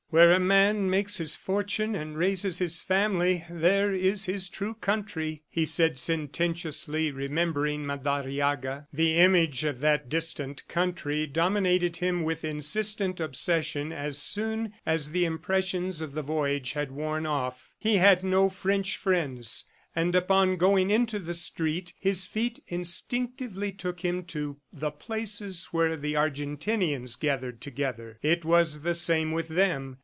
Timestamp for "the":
8.91-9.15, 15.11-15.23, 16.13-16.23, 21.19-21.33, 24.73-24.91, 25.95-26.15, 28.81-28.93